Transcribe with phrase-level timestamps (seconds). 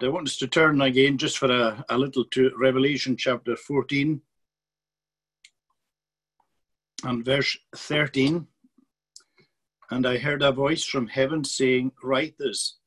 [0.00, 4.20] I want us to turn again just for a, a little to Revelation chapter 14
[7.02, 8.46] and verse 13.
[9.90, 12.78] And I heard a voice from heaven saying, Write this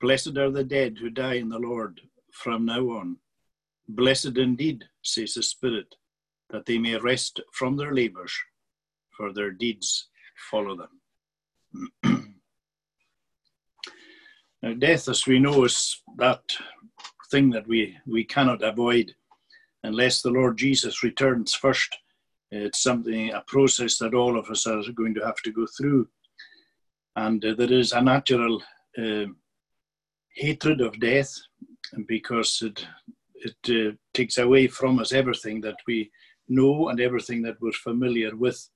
[0.00, 2.00] Blessed are the dead who die in the Lord
[2.32, 3.16] from now on.
[3.88, 5.96] Blessed indeed, says the Spirit,
[6.50, 8.32] that they may rest from their labors,
[9.16, 10.10] for their deeds
[10.48, 12.02] follow them.
[14.62, 16.42] now, death, as we know, is that
[17.30, 19.14] thing that we, we cannot avoid
[19.84, 21.96] unless the Lord Jesus returns first.
[22.50, 26.08] It's something, a process that all of us are going to have to go through.
[27.16, 28.62] And uh, there is a natural
[28.98, 29.26] uh,
[30.34, 31.32] hatred of death
[32.06, 32.86] because it,
[33.34, 36.10] it uh, takes away from us everything that we
[36.48, 38.68] know and everything that we're familiar with.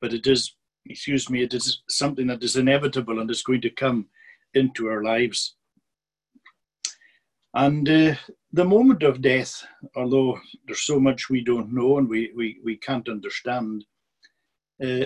[0.00, 0.54] But it is,
[0.86, 4.06] excuse me, it is something that is inevitable and is going to come
[4.54, 5.54] into our lives.
[7.54, 8.14] And uh,
[8.52, 9.64] the moment of death,
[9.96, 13.84] although there's so much we don't know and we, we, we can't understand,
[14.82, 15.04] uh,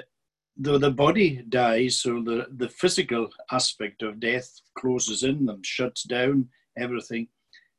[0.57, 6.03] though the body dies, so the, the physical aspect of death closes in and shuts
[6.03, 7.29] down everything,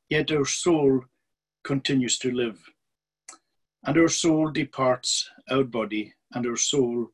[0.10, 1.02] yet our soul
[1.64, 2.60] continues to live.
[3.86, 7.08] And our soul departs our body, and our soul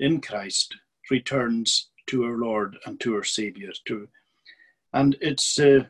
[0.00, 0.74] in Christ
[1.10, 3.70] returns to our Lord and to our Savior.
[3.86, 4.08] To,
[4.92, 5.84] and it's, uh,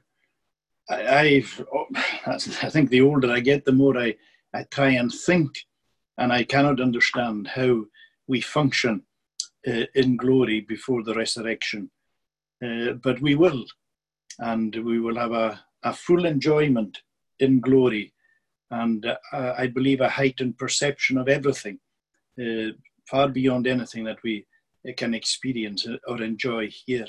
[0.89, 2.39] I, i I
[2.71, 4.15] think the older I get, the more I,
[4.55, 5.51] I try and think,
[6.19, 7.85] and I cannot understand how
[8.27, 9.03] we function
[9.67, 11.91] uh, in glory before the resurrection.
[12.65, 13.65] Uh, but we will,
[14.39, 16.99] and we will have a, a full enjoyment
[17.41, 18.15] in glory,
[18.71, 21.79] and uh, I believe a heightened perception of everything,
[22.41, 22.73] uh,
[23.09, 24.47] far beyond anything that we
[24.93, 27.07] can experience or enjoy here.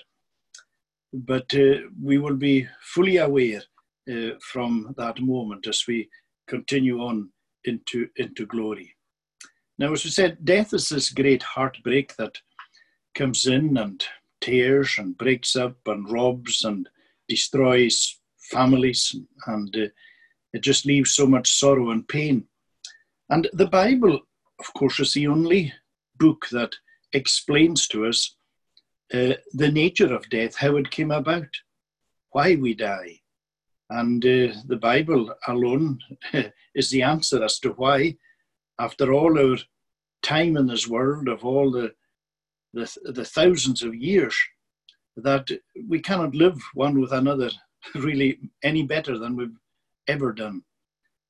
[1.13, 3.61] But uh, we will be fully aware
[4.11, 6.09] uh, from that moment as we
[6.47, 7.29] continue on
[7.65, 8.95] into, into glory.
[9.79, 12.37] Now, as we said, death is this great heartbreak that
[13.13, 14.03] comes in and
[14.41, 16.89] tears and breaks up and robs and
[17.27, 18.19] destroys
[18.51, 19.15] families,
[19.47, 19.87] and uh,
[20.53, 22.47] it just leaves so much sorrow and pain.
[23.29, 24.19] And the Bible,
[24.59, 25.73] of course, is the only
[26.17, 26.73] book that
[27.13, 28.35] explains to us
[29.13, 31.47] uh, the nature of death, how it came about,
[32.31, 33.19] why we die.
[33.89, 35.99] And uh, the Bible alone
[36.75, 38.17] is the answer as to why,
[38.79, 39.57] after all our
[40.21, 41.93] time in this world, of all the,
[42.73, 44.35] the, the thousands of years,
[45.15, 45.47] that
[45.87, 47.49] we cannot live one with another
[47.95, 49.57] really any better than we've
[50.07, 50.61] ever done.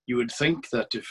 [0.07, 1.07] You would think that if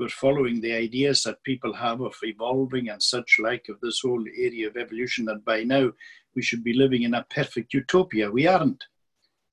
[0.00, 4.24] we're following the ideas that people have of evolving and such like of this whole
[4.38, 5.90] area of evolution that by now
[6.34, 8.30] we should be living in a perfect utopia.
[8.30, 8.82] We aren't.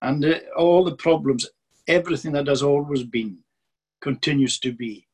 [0.02, 1.46] And uh, all the problems,
[1.88, 3.40] everything that has always been,
[4.00, 5.06] continues to be.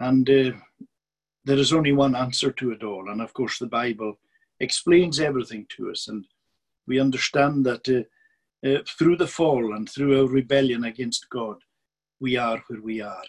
[0.00, 0.52] And uh,
[1.44, 3.10] there is only one answer to it all.
[3.10, 4.18] And of course, the Bible
[4.60, 6.08] explains everything to us.
[6.08, 6.24] And
[6.86, 8.04] we understand that uh,
[8.66, 11.56] uh through the fall and through our rebellion against God,
[12.18, 13.24] we are where we are.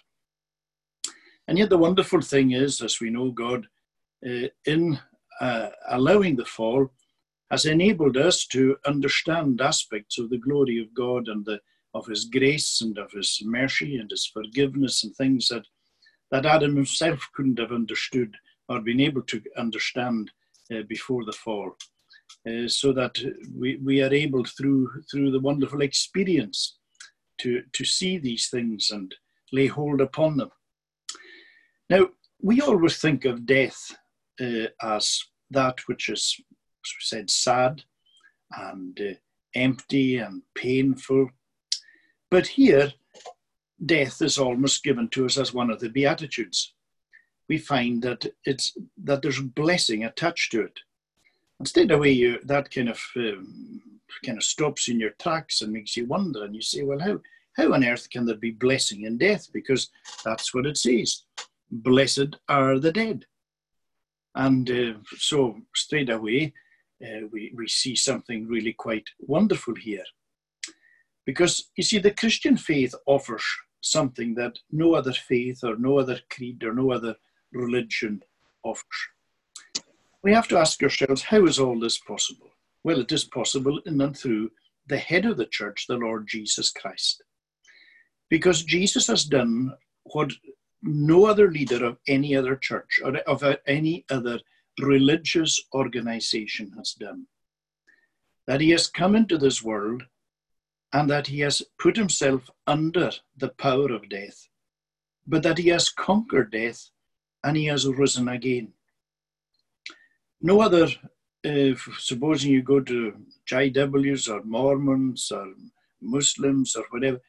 [1.47, 3.67] And yet, the wonderful thing is, as we know, God,
[4.25, 5.00] uh, in
[5.39, 6.89] uh, allowing the fall,
[7.51, 11.59] has enabled us to understand aspects of the glory of God and the,
[11.94, 15.66] of His grace and of His mercy and His forgiveness and things that,
[16.31, 18.35] that Adam himself couldn't have understood
[18.67, 20.31] or been able to understand
[20.73, 21.75] uh, before the fall.
[22.50, 23.16] Uh, so that
[23.55, 26.78] we, we are able through through the wonderful experience
[27.39, 29.13] to to see these things and
[29.51, 30.50] lay hold upon them
[31.90, 32.07] now,
[32.41, 33.96] we always think of death
[34.41, 37.84] uh, as that which is, as we said, sad
[38.57, 39.13] and uh,
[39.56, 41.29] empty and painful.
[42.31, 42.94] But here,
[43.85, 46.73] death is almost given to us as one of the Beatitudes.
[47.47, 50.79] We find that it's that there's blessing attached to it.
[51.59, 53.81] Instead of way you that kind of um,
[54.25, 57.20] kind of stops in your tracks and makes you wonder, and you say, well, how
[57.55, 59.47] how on earth can there be blessing in death?
[59.53, 59.91] Because
[60.23, 61.22] that's what it says
[61.72, 63.26] blessed are the dead.
[64.35, 66.53] And uh, so straight away,
[67.02, 70.03] uh, we, we see something really quite wonderful here.
[71.26, 73.44] Because you see, the Christian faith offers
[73.82, 77.16] something that no other faith or no other creed or no other
[77.53, 78.22] religion
[78.64, 78.84] offers.
[80.23, 82.50] We have to ask ourselves, how is all this possible?
[82.84, 84.52] Well, it is possible in and through
[84.88, 87.23] the head of the church, the Lord Jesus Christ.
[88.29, 89.72] Because Jesus has done
[90.03, 90.32] what
[90.81, 94.39] no other leader of any other church or of any other
[94.79, 97.25] religious organization has done.
[98.47, 100.03] That he has come into this world
[100.93, 104.47] and that he has put himself under the power of death,
[105.27, 106.89] but that he has conquered death
[107.43, 108.73] and he has risen again.
[110.41, 110.87] No other,
[111.45, 113.13] uh, supposing you go to
[113.49, 115.53] JWs or Mormons or
[116.01, 117.19] Muslims or whatever,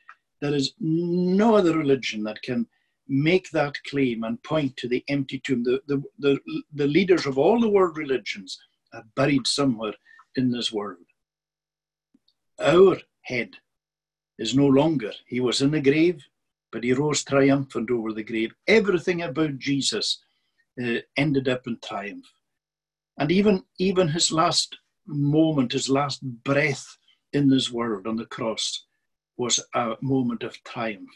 [0.41, 2.67] there is no other religion that can
[3.09, 5.65] make that claim and point to the empty tomb.
[5.65, 6.39] The, the, the,
[6.75, 8.59] the leaders of all the world religions
[8.93, 9.95] are buried somewhere
[10.37, 11.05] in this world.
[12.61, 13.51] Our head
[14.39, 15.13] is no longer.
[15.27, 16.23] He was in the grave,
[16.73, 18.53] but he rose triumphant over the grave.
[18.67, 20.23] Everything about Jesus
[20.83, 22.27] uh, ended up in triumph.
[23.19, 24.77] And even, even his last
[25.07, 26.87] moment, his last breath
[27.33, 28.85] in this world on the cross
[29.37, 31.11] was a moment of triumph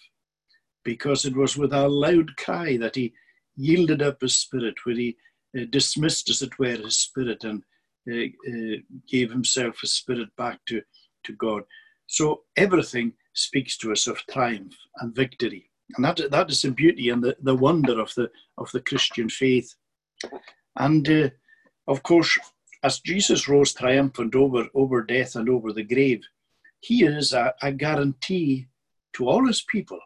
[0.85, 3.13] because it was with a loud cry that he
[3.57, 5.17] yielded up his spirit, where he
[5.59, 7.63] uh, dismissed, as it were, his spirit and
[8.11, 8.77] uh, uh,
[9.09, 10.83] gave himself his spirit back to,
[11.25, 11.63] to God.
[12.07, 15.71] So everything speaks to us of triumph and victory.
[15.97, 19.29] And that, that is the beauty and the, the wonder of the, of the Christian
[19.29, 19.75] faith.
[20.77, 21.31] And uh,
[21.89, 22.39] of course,
[22.83, 26.23] as Jesus rose triumphant over, over death and over the grave,
[26.81, 28.69] he is a, a guarantee
[29.15, 29.99] to all his people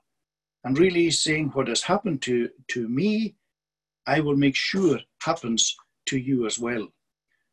[0.65, 3.35] and really saying what has happened to, to me,
[4.07, 5.77] I will make sure happens
[6.07, 6.89] to you as well.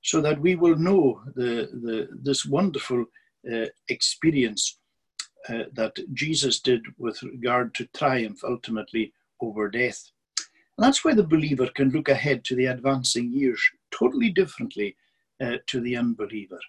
[0.04, 3.06] So that we will know the, the, this wonderful
[3.52, 4.80] uh, experience
[5.50, 10.12] uh, that Jesus did with regard to triumph ultimately over death.
[10.78, 13.62] And that's why the believer can look ahead to the advancing years
[13.92, 14.96] totally differently
[15.42, 16.60] uh, to the unbeliever.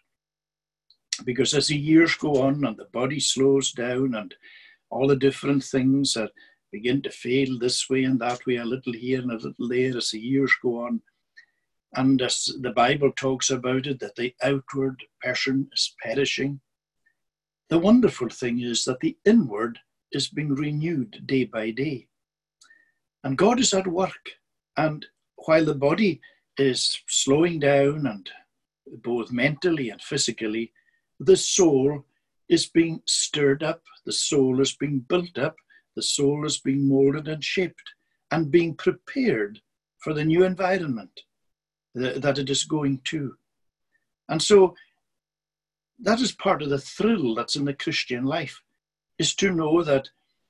[1.25, 4.35] Because as the years go on and the body slows down and
[4.93, 6.31] all the different things that
[6.71, 9.97] begin to fail this way and that way, a little here and a little there
[9.97, 11.00] as the years go on.
[11.94, 16.61] And as the Bible talks about it, that the outward person is perishing.
[17.71, 19.79] The wonderful thing is that the inward
[20.12, 22.09] is being renewed day by day.
[23.25, 24.31] And God is at work.
[24.77, 25.06] And
[25.37, 26.21] while the body
[26.59, 28.29] is slowing down and
[29.03, 30.73] both mentally and physically,
[31.19, 32.05] the soul
[32.52, 35.56] is being stirred up, the soul is being built up,
[35.96, 37.94] the soul is being molded and shaped
[38.31, 39.60] and being prepared
[39.99, 41.20] for the new environment
[41.94, 43.34] that it is going to.
[44.28, 44.75] And so
[46.00, 48.60] that is part of the thrill that's in the Christian life,
[49.19, 50.08] is to know that,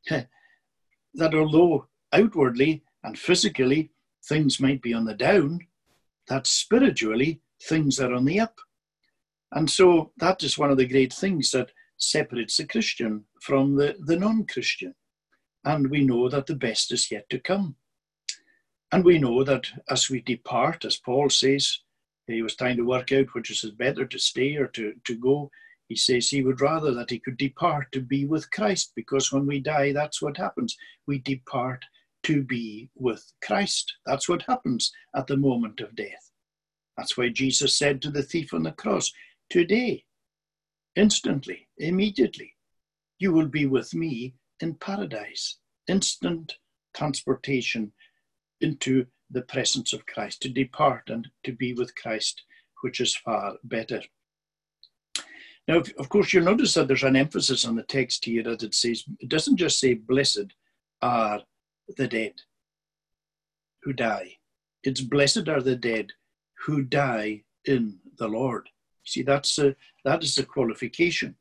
[0.08, 3.90] that although outwardly and physically
[4.25, 5.60] things might be on the down,
[6.28, 8.58] that spiritually things are on the up.
[9.50, 11.70] And so that is one of the great things that
[12.02, 14.94] separates the Christian from the, the non Christian.
[15.64, 17.76] And we know that the best is yet to come.
[18.90, 21.78] And we know that as we depart, as Paul says,
[22.26, 25.50] he was trying to work out which is better to stay or to, to go.
[25.88, 29.46] He says he would rather that he could depart to be with Christ, because when
[29.46, 30.76] we die, that's what happens.
[31.06, 31.84] We depart
[32.25, 33.93] to be with Christ.
[34.06, 36.31] That's what happens at the moment of death.
[36.96, 39.12] That's why Jesus said to the thief on the cross,
[39.50, 40.04] Today
[40.97, 42.55] instantly, immediately.
[43.19, 45.59] You will be with me in paradise.
[45.89, 46.56] Instant
[46.94, 47.93] transportation
[48.61, 52.43] into the presence of Christ, to depart and to be with Christ,
[52.83, 54.03] which is far better.
[55.69, 58.75] Now, of course, you'll notice that there's an emphasis on the text here that it
[58.75, 60.52] says, it doesn't just say, blessed
[61.00, 61.40] are
[61.97, 62.35] the dead
[63.83, 64.37] who die.
[64.83, 66.12] It's blessed are the dead
[66.64, 68.69] who die in the Lord.
[69.04, 71.35] See, that's a, that is the qualification.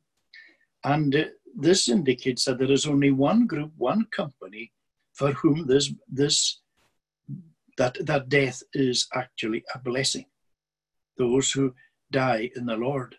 [0.83, 1.23] And uh,
[1.55, 4.71] this indicates that there is only one group, one company
[5.13, 6.61] for whom this, this
[7.77, 10.25] that, that death is actually a blessing.
[11.17, 11.73] Those who
[12.11, 13.15] die in the Lord.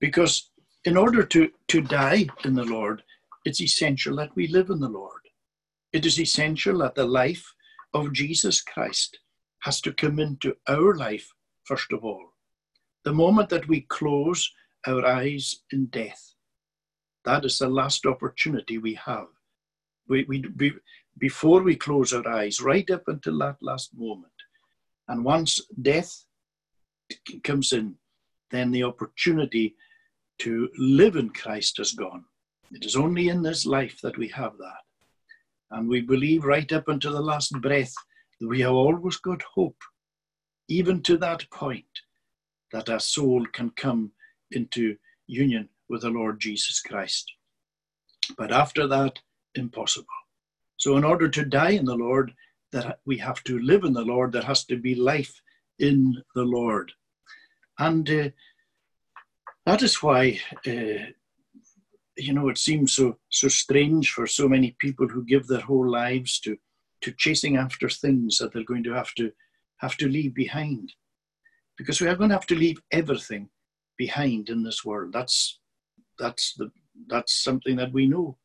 [0.00, 0.50] Because
[0.84, 3.02] in order to, to die in the Lord,
[3.44, 5.20] it's essential that we live in the Lord.
[5.92, 7.54] It is essential that the life
[7.92, 9.18] of Jesus Christ
[9.60, 11.32] has to come into our life
[11.64, 12.33] first of all.
[13.04, 14.50] The moment that we close
[14.86, 16.34] our eyes in death,
[17.24, 19.26] that is the last opportunity we have.
[20.08, 20.72] We, we, we,
[21.18, 24.32] before we close our eyes, right up until that last moment.
[25.08, 26.24] And once death
[27.42, 27.96] comes in,
[28.50, 29.76] then the opportunity
[30.38, 32.24] to live in Christ has gone.
[32.72, 34.82] It is only in this life that we have that.
[35.70, 37.92] And we believe right up until the last breath
[38.40, 39.76] that we have always got hope,
[40.68, 41.84] even to that point
[42.74, 44.12] that our soul can come
[44.50, 47.24] into union with the Lord Jesus Christ.
[48.36, 49.18] But after that,
[49.54, 50.18] impossible.
[50.76, 52.32] So, in order to die in the Lord,
[52.72, 55.40] that we have to live in the Lord, there has to be life
[55.78, 56.92] in the Lord.
[57.78, 58.28] And uh,
[59.66, 61.12] that is why uh,
[62.16, 65.88] you know, it seems so so strange for so many people who give their whole
[65.90, 66.56] lives to
[67.02, 69.32] to chasing after things that they're going to have to
[69.78, 70.92] have to leave behind,
[71.76, 73.48] because we are going to have to leave everything
[73.96, 75.12] behind in this world.
[75.12, 75.60] That's
[76.18, 76.70] that's the
[77.08, 78.38] that's something that we know.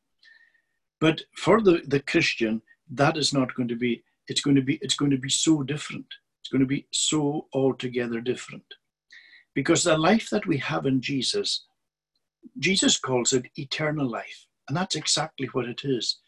[0.99, 4.79] But for the, the Christian, that is not going to be, it's going to be,
[4.81, 6.05] it's going to be so different.
[6.41, 8.65] It's going to be so altogether different.
[9.55, 11.65] Because the life that we have in Jesus,
[12.57, 14.45] Jesus calls it eternal life.
[14.67, 16.19] And that's exactly what it is.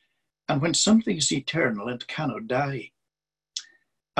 [0.47, 2.91] And when something is eternal, it cannot die.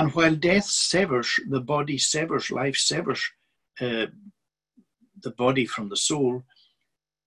[0.02, 3.24] And while death severs, the body severs, life severs
[3.80, 4.08] uh,
[5.22, 6.44] the body from the soul,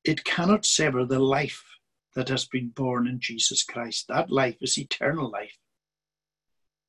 [0.02, 1.62] it cannot sever the life
[2.16, 4.06] that has been born in Jesus Christ.
[4.08, 5.56] That life is eternal life.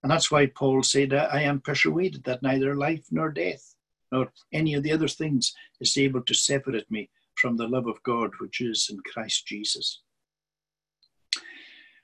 [0.01, 3.75] And that's why Paul said, I am persuaded that neither life nor death,
[4.11, 8.01] nor any of the other things, is able to separate me from the love of
[8.01, 10.01] God which is in Christ Jesus.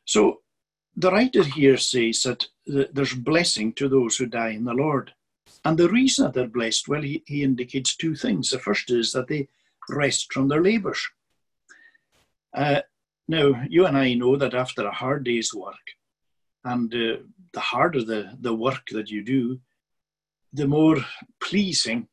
[0.05, 0.41] So
[0.95, 2.47] the writer here says that
[2.93, 5.13] there's blessing to those who die in the Lord.
[5.63, 8.49] And the reason that they're blessed, well, he, he indicates two things.
[8.49, 9.47] The first is that they
[9.89, 11.01] rest from their labours.
[12.53, 12.81] Uh,
[13.27, 15.75] now, you and I know that after a hard day's work,
[16.63, 17.17] and uh,
[17.53, 19.59] the harder the, the work that you do,
[20.53, 20.97] the more
[21.39, 22.07] pleasing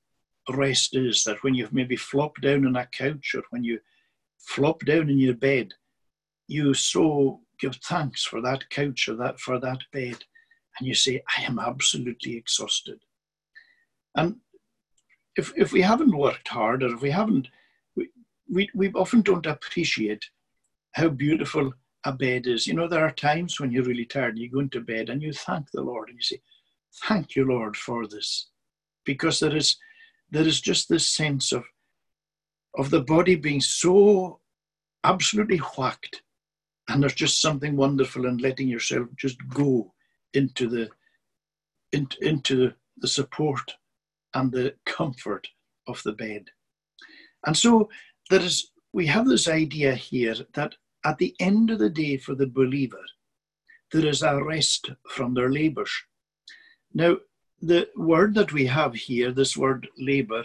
[0.48, 1.24] rest is.
[1.24, 3.80] That when you've maybe flop down on a couch or when you
[4.38, 5.74] flop down in your bed,
[6.46, 10.16] you so give thanks for that couch or that for that bed,
[10.78, 13.00] and you say, "I am absolutely exhausted."
[14.14, 14.40] And
[15.36, 17.48] if if we haven't worked hard, or if we haven't,
[17.96, 18.10] we
[18.48, 20.24] we, we often don't appreciate
[20.92, 21.72] how beautiful
[22.04, 22.66] a bed is.
[22.66, 25.22] You know, there are times when you're really tired and you go into bed and
[25.22, 26.40] you thank the Lord and you say,
[27.06, 28.48] Thank you, Lord, for this.
[29.04, 29.76] Because there is
[30.30, 31.64] there is just this sense of
[32.76, 34.40] of the body being so
[35.04, 36.22] absolutely whacked.
[36.88, 39.92] And there's just something wonderful in letting yourself just go
[40.34, 40.88] into the
[41.92, 43.76] into, into the support
[44.34, 45.48] and the comfort
[45.86, 46.50] of the bed.
[47.46, 47.88] And so
[48.30, 52.34] there is we have this idea here that at the end of the day for
[52.34, 53.04] the believer,
[53.92, 55.90] there is a rest from their labours.
[56.92, 57.18] Now,
[57.60, 60.44] the word that we have here, this word labour,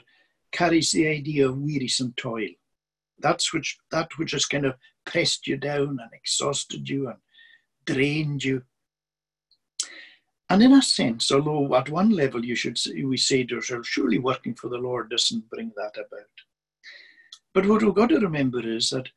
[0.52, 2.50] carries the idea of wearisome toil.
[3.20, 4.76] That's which that which has kind of
[5.06, 7.18] pressed you down and exhausted you and
[7.86, 8.64] drained you.
[10.54, 13.88] And in a sense, although at one level you should say, we say to ourselves,
[13.88, 16.30] surely working for the Lord doesn't bring that about.
[17.56, 19.10] But what we've got to remember is that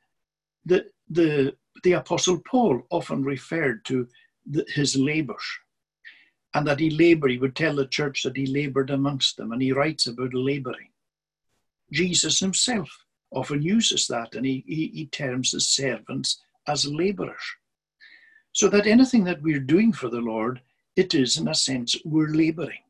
[0.64, 4.08] the, the, the Apostle Paul often referred to
[4.46, 5.44] the, his labours
[6.54, 7.32] and that he laboured.
[7.32, 10.88] He would tell the church that he laboured amongst them, and he writes about labouring.
[11.92, 12.88] Jesus himself
[13.30, 17.44] often uses that, and he, he, he terms the servants as labourers.
[18.52, 20.62] So that anything that we're doing for the Lord,
[20.96, 22.82] it is in a sense we're labouring.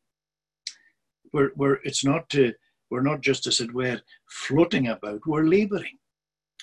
[1.33, 2.55] We're, we're, it's not to
[2.91, 5.99] we're not just, as it were, floating about, we're laboring.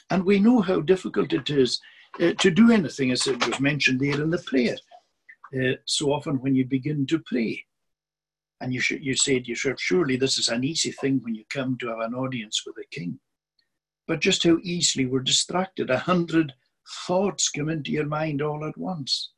[0.09, 1.81] And we know how difficult it is
[2.21, 4.77] uh, to do anything, as it was mentioned there in the prayer.
[5.53, 7.65] Uh, so often when you begin to pray,
[8.61, 11.43] and you, sh- you say to yourself, surely this is an easy thing when you
[11.49, 13.19] come to have an audience with a king.
[14.07, 15.89] But just how easily we're distracted.
[15.89, 16.53] A hundred
[17.05, 19.32] thoughts come into your mind all at once.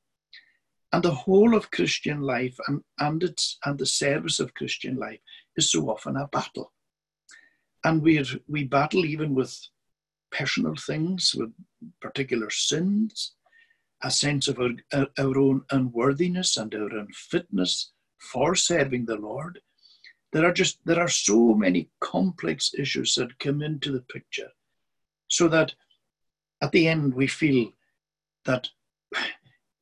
[0.94, 5.20] And the whole of Christian life and, and, its, and the service of Christian life
[5.58, 6.72] is so often a battle
[7.86, 9.56] and we we battle even with
[10.32, 11.54] personal things, with
[12.02, 13.34] particular sins,
[14.04, 14.72] a sense of our,
[15.18, 19.62] our own unworthiness and our unfitness for serving the Lord.
[20.34, 24.52] There are just there are so many complex issues that come into the picture,
[25.28, 25.76] so that
[26.62, 27.72] at the end we feel
[28.46, 28.70] that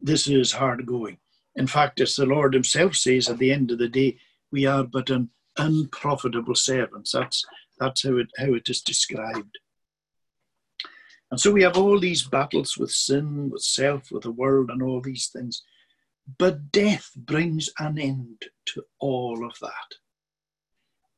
[0.03, 1.17] this is hard going.
[1.55, 4.17] In fact, as the Lord Himself says at the end of the day,
[4.51, 7.12] we are but an unprofitable servants.
[7.12, 7.43] That's
[7.79, 9.57] that's how it, how it is described.
[11.31, 14.83] And so we have all these battles with sin, with self, with the world, and
[14.83, 15.63] all these things.
[16.38, 19.98] But death brings an end to all of that.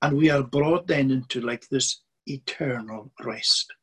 [0.02, 3.74] And we are brought then into like this eternal rest.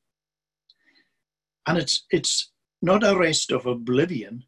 [1.66, 4.44] And it's, it's not a rest of oblivion,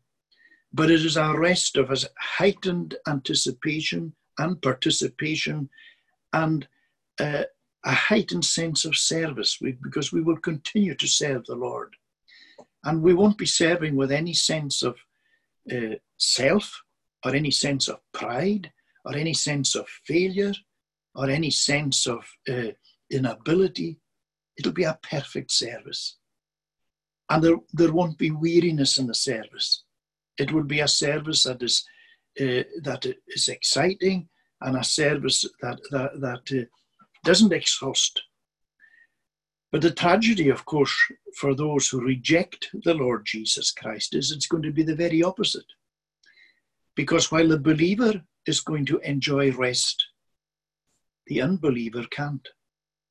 [0.74, 5.70] but it is a rest of a heightened anticipation and participation
[6.32, 6.66] and
[7.20, 7.44] uh,
[7.84, 11.94] a heightened sense of service because we will continue to serve the Lord.
[12.82, 14.96] And we won't be serving with any sense of
[15.70, 16.82] uh, self
[17.24, 18.72] or any sense of pride
[19.04, 20.54] or any sense of failure
[21.14, 22.72] or any sense of uh,
[23.12, 23.96] inability.
[24.58, 26.16] It'll be a perfect service.
[27.30, 29.83] And there, there won't be weariness in the service.
[30.38, 31.84] It will be a service that is
[32.40, 34.28] uh, that is exciting
[34.60, 36.64] and a service that that, that uh,
[37.24, 38.22] doesn't exhaust.
[39.72, 40.94] But the tragedy, of course,
[41.36, 45.22] for those who reject the Lord Jesus Christ is it's going to be the very
[45.22, 45.66] opposite.
[46.94, 50.00] Because while the believer is going to enjoy rest,
[51.26, 52.46] the unbeliever can't.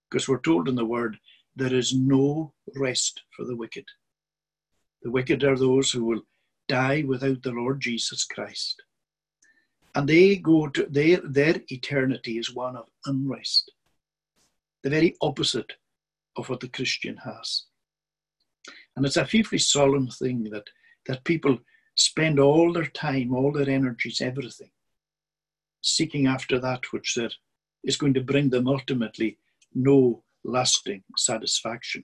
[0.10, 1.18] Because we're told in the word,
[1.56, 3.86] there is no rest for the wicked.
[5.02, 6.22] The wicked are those who will
[6.74, 8.82] die without the Lord Jesus Christ.
[9.96, 13.72] And they go to their, their eternity is one of unrest.
[14.82, 15.74] The very opposite
[16.36, 17.66] of what the Christian has.
[18.96, 20.68] And it's a fearfully solemn thing that,
[21.06, 21.60] that people
[21.96, 24.72] spend all their time, all their energies, everything,
[25.82, 27.18] seeking after that which
[27.84, 29.38] is going to bring them ultimately
[29.76, 32.04] no lasting satisfaction.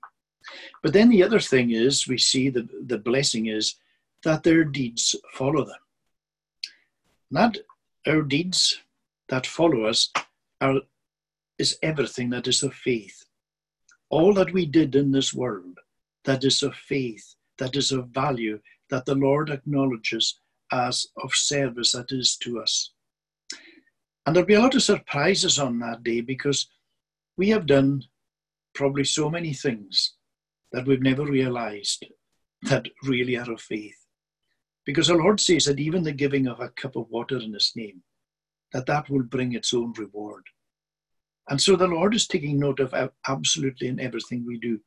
[0.84, 3.76] But then the other thing is, we see the, the blessing is
[4.24, 5.80] that their deeds follow them.
[7.32, 7.58] Not
[8.08, 8.80] our deeds
[9.30, 10.12] that follow us
[10.62, 10.82] are,
[11.58, 13.26] is everything that is of faith.
[14.10, 15.78] All that we did in this world
[16.26, 18.60] that is of faith, that is of value,
[18.90, 20.40] that the Lord acknowledges
[20.72, 22.92] as of service that is to us.
[24.26, 26.68] And there'll be a lot of surprises on that day because
[27.38, 28.04] we have done
[28.74, 30.14] probably so many things
[30.72, 32.06] that we've never realized
[32.64, 33.99] that really are of faith.
[34.86, 37.74] Because the Lord says that even the giving of a cup of water in His
[37.76, 38.02] name,
[38.74, 40.44] that that will bring its own reward.
[41.50, 42.94] And so the Lord is taking note of
[43.28, 44.80] absolutely in everything we do.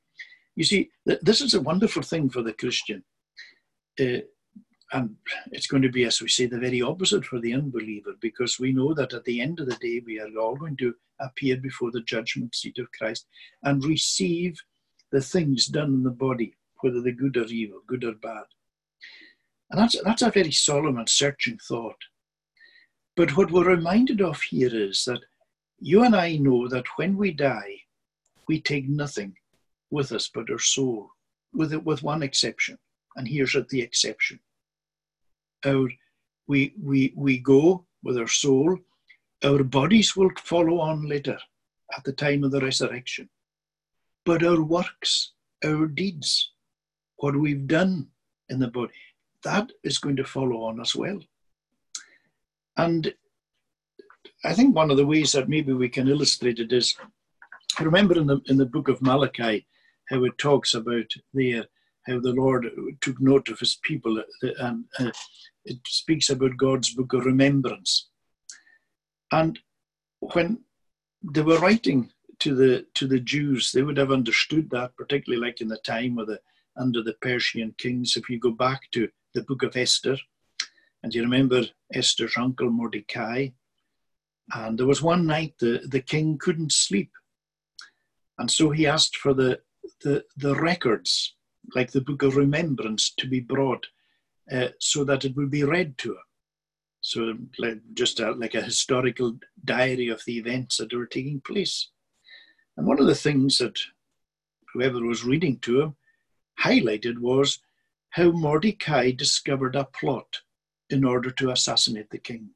[0.55, 3.03] You see, this is a wonderful thing for the Christian.
[3.99, 4.19] Uh,
[4.93, 5.17] and
[5.51, 8.73] it's going to be, as we say, the very opposite for the unbeliever, because we
[8.73, 11.91] know that at the end of the day, we are all going to appear before
[11.91, 13.27] the judgment seat of Christ
[13.63, 14.61] and receive
[15.11, 18.45] the things done in the body, whether they're good or evil, good or bad.
[19.73, 21.97] And that's, that's a very solemn and searching thought.
[23.17, 25.21] But what we're reminded of here is that
[25.81, 27.81] you and I know that when we die,
[28.47, 29.35] we take nothing
[29.91, 31.09] with us but our soul,
[31.53, 32.79] with, it, with one exception.
[33.17, 34.39] And here's the exception
[35.65, 35.89] our
[36.47, 38.77] we we we go with our soul
[39.45, 41.39] our bodies will follow on later
[41.97, 43.29] at the time of the resurrection
[44.25, 45.33] but our works
[45.65, 46.53] our deeds
[47.17, 48.07] what we've done
[48.49, 49.03] in the body
[49.45, 51.19] that is going to follow on as well
[52.77, 53.15] and
[54.45, 56.95] i think one of the ways that maybe we can illustrate it is
[57.79, 59.67] I remember in the in the book of malachi
[60.11, 61.65] how it talks about there
[62.07, 62.69] how the lord
[63.01, 65.11] took note of his people uh, and uh,
[65.65, 68.09] it speaks about God's book of remembrance.
[69.31, 69.59] And
[70.21, 70.61] when
[71.23, 75.61] they were writing to the to the Jews, they would have understood that, particularly like
[75.61, 76.41] in the time of the
[76.77, 78.17] under the Persian kings.
[78.17, 80.17] If you go back to the book of Esther,
[81.03, 83.49] and you remember Esther's uncle Mordecai,
[84.55, 87.11] and there was one night the, the king couldn't sleep.
[88.39, 89.61] And so he asked for the,
[90.03, 91.35] the, the records,
[91.75, 93.87] like the book of remembrance, to be brought
[94.51, 96.25] uh, so that it would be read to him.
[97.01, 101.89] So, like, just a, like a historical diary of the events that were taking place.
[102.77, 103.79] And one of the things that
[104.73, 105.97] whoever was reading to him
[106.61, 107.59] highlighted was
[108.13, 110.41] how Mordecai discovered a plot
[110.91, 112.51] in order to assassinate the king.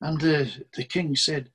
[0.00, 1.50] And the, the king said,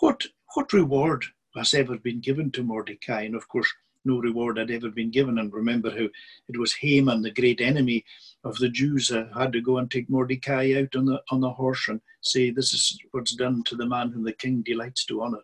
[0.00, 3.22] what, what reward has ever been given to Mordecai?
[3.22, 3.72] And of course,
[4.04, 5.38] no reward had ever been given.
[5.38, 6.08] And remember how
[6.48, 8.04] it was Haman, the great enemy
[8.42, 11.50] of the Jews, uh, had to go and take Mordecai out on the, on the
[11.50, 15.22] horse and say, This is what's done to the man whom the king delights to
[15.22, 15.42] honor.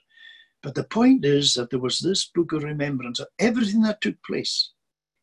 [0.62, 4.20] But the point is that there was this book of remembrance of everything that took
[4.24, 4.72] place.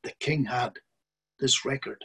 [0.03, 0.73] The king had
[1.39, 2.03] this record.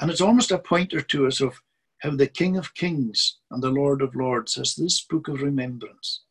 [0.00, 1.60] And it's almost a pointer to us of
[2.00, 6.22] how the King of Kings and the Lord of Lords has this book of remembrance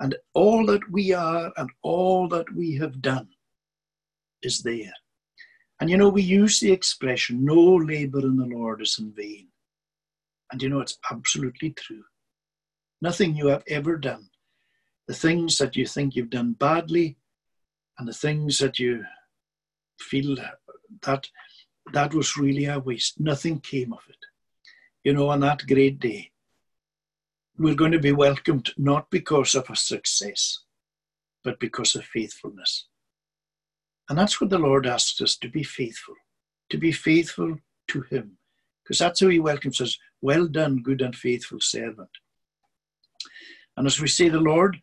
[0.00, 3.28] and all that we are and all that we have done
[4.42, 4.92] is there.
[5.80, 9.48] And you know, we use the expression, no labor in the Lord is in vain.
[10.52, 12.04] And you know, it's absolutely true.
[13.00, 14.28] Nothing you have ever done,
[15.06, 17.16] the things that you think you've done badly,
[17.98, 19.04] and the things that you
[20.08, 20.36] feel
[21.02, 21.28] that
[21.92, 24.16] that was really a waste, nothing came of it.
[25.04, 26.32] You know, on that great day,
[27.58, 30.60] we're going to be welcomed not because of a success,
[31.42, 32.86] but because of faithfulness.
[34.08, 36.14] And that's what the Lord asks us to be faithful,
[36.70, 38.38] to be faithful to Him,
[38.82, 39.98] because that's how He welcomes us.
[40.20, 42.10] Well done, good and faithful servant.
[43.76, 44.78] And as we say, the Lord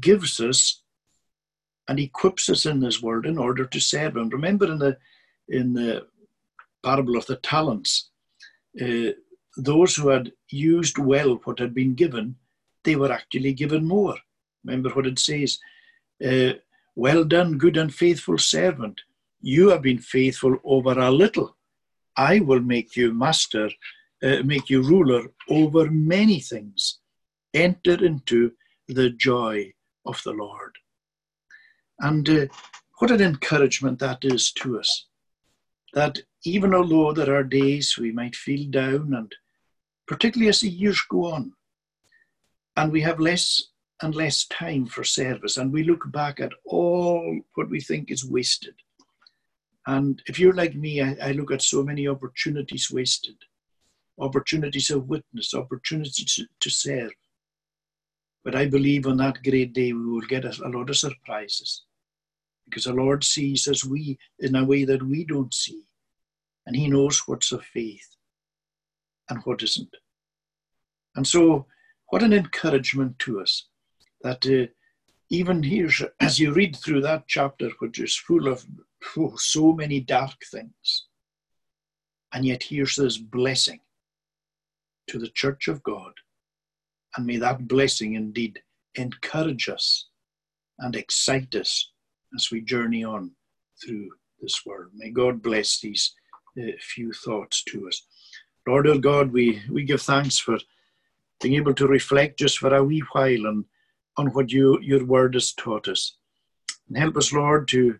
[0.00, 0.82] gives us
[1.88, 4.28] and equips us in this word in order to serve Him.
[4.28, 4.96] Remember in the
[5.48, 6.06] in the
[6.82, 8.10] parable of the talents,
[8.80, 9.10] uh,
[9.56, 12.36] those who had used well what had been given,
[12.84, 14.16] they were actually given more.
[14.64, 15.58] Remember what it says
[16.24, 16.54] uh,
[16.94, 19.00] Well done, good and faithful servant.
[19.40, 21.56] You have been faithful over a little.
[22.16, 23.70] I will make you master,
[24.22, 26.98] uh, make you ruler over many things.
[27.54, 28.52] Enter into
[28.88, 29.72] the joy
[30.04, 30.72] of the Lord.
[32.00, 32.46] And uh,
[32.98, 35.06] what an encouragement that is to us.
[35.92, 39.34] That even although there are days we might feel down, and
[40.06, 41.52] particularly as the years go on,
[42.76, 43.68] and we have less
[44.02, 48.24] and less time for service, and we look back at all what we think is
[48.24, 48.74] wasted.
[49.86, 53.36] And if you're like me, I, I look at so many opportunities wasted,
[54.18, 57.12] opportunities of witness, opportunities to, to serve.
[58.44, 61.85] But I believe on that great day we will get a, a lot of surprises
[62.66, 65.84] because the Lord sees us we in a way that we don't see,
[66.66, 68.16] and He knows what's of faith
[69.28, 69.94] and what isn't.
[71.14, 71.66] And so,
[72.08, 73.68] what an encouragement to us
[74.22, 74.70] that uh,
[75.30, 78.64] even here, as you read through that chapter, which is full of
[79.16, 81.06] oh, so many dark things,
[82.32, 83.80] and yet here's this blessing
[85.08, 86.12] to the church of God
[87.16, 88.60] and may that blessing indeed
[88.94, 90.08] encourage us
[90.78, 91.92] and excite us
[92.34, 93.30] as we journey on
[93.82, 94.08] through
[94.40, 94.90] this world.
[94.94, 96.14] May God bless these
[96.58, 98.02] uh, few thoughts to us.
[98.66, 100.58] Lord our God, we, we give thanks for
[101.40, 103.64] being able to reflect just for a wee while on,
[104.16, 106.16] on what you, your word has taught us.
[106.88, 107.98] And help us, Lord, to,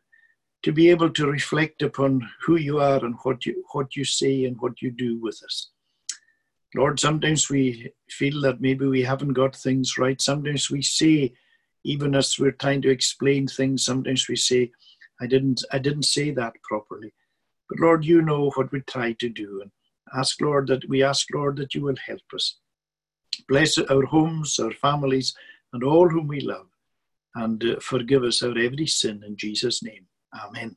[0.62, 4.44] to be able to reflect upon who you are and what you, what you say
[4.44, 5.70] and what you do with us.
[6.74, 10.20] Lord, sometimes we feel that maybe we haven't got things right.
[10.20, 11.34] Sometimes we say,
[11.86, 14.72] even as we're trying to explain things, sometimes we say,
[15.20, 17.12] I didn't, I didn't say that properly.
[17.68, 19.60] But Lord, you know what we try to do.
[19.62, 19.70] And
[20.18, 22.58] ask, Lord, that we ask, Lord, that you will help us.
[23.48, 25.32] Bless our homes, our families,
[25.72, 26.66] and all whom we love.
[27.36, 30.06] And uh, forgive us our every sin in Jesus' name.
[30.34, 30.76] Amen.